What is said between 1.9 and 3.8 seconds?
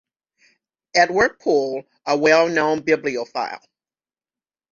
a well-known bibliophile.